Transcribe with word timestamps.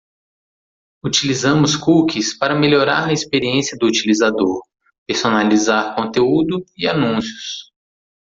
Utilizamos 1.05 1.75
cookies 1.77 2.35
para 2.35 2.55
melhorar 2.55 3.07
a 3.09 3.13
experiência 3.13 3.77
do 3.77 3.85
utilizador, 3.85 4.63
personalizar 5.07 5.93
conteúdo 5.95 6.65
e 6.75 6.87
anúncios. 6.87 7.71